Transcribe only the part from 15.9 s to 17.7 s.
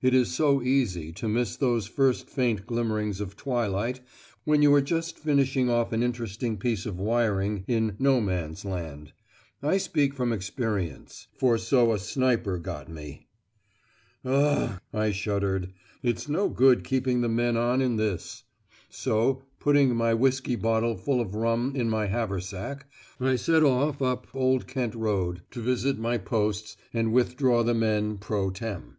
"it's no good keeping the men